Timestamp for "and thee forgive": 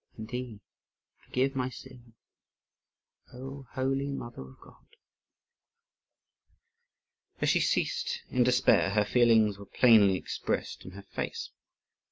0.17-1.55